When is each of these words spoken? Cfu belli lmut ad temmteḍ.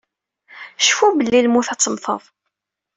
Cfu 0.85 1.07
belli 1.17 1.39
lmut 1.45 1.67
ad 1.73 1.79
temmteḍ. 1.79 2.21